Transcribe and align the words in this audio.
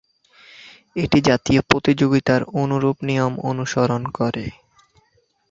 এটি 0.95 1.19
জাতীয় 1.27 1.61
প্রতিযোগিতার 1.69 2.41
অনুরূপ 2.61 2.97
নিয়ম 3.09 3.33
অনুসরণ 3.49 4.01
করে। 4.17 4.45